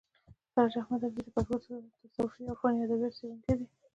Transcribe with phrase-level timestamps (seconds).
[0.51, 3.65] سراج احمد حبیبي د پښتو تصوفي او عرفاني ادبیاتو څېړونکی دی.